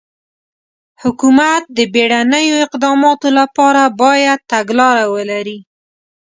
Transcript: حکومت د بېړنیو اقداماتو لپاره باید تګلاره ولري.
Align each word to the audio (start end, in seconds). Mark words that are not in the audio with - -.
حکومت 1.01 1.63
د 1.77 1.79
بېړنیو 1.93 2.63
اقداماتو 2.67 3.27
لپاره 3.39 3.83
باید 4.01 4.39
تګلاره 4.51 5.05
ولري. 5.13 5.57